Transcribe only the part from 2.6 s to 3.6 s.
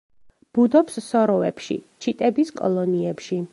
კოლონიებში.